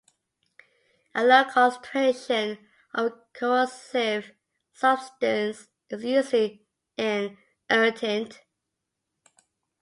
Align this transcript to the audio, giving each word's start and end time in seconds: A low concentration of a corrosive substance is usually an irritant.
A 1.13 1.23
low 1.23 1.43
concentration 1.45 2.57
of 2.95 3.05
a 3.11 3.19
corrosive 3.33 4.31
substance 4.73 5.67
is 5.91 6.03
usually 6.03 6.65
an 6.97 7.37
irritant. 7.69 8.41